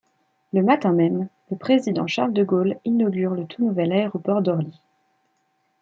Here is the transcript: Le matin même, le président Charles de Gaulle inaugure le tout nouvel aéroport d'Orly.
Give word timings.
Le 0.51 0.63
matin 0.63 0.93
même, 0.93 1.27
le 1.51 1.57
président 1.57 2.07
Charles 2.07 2.33
de 2.33 2.43
Gaulle 2.43 2.79
inaugure 2.85 3.35
le 3.35 3.45
tout 3.45 3.63
nouvel 3.63 3.91
aéroport 3.91 4.41
d'Orly. 4.41 4.81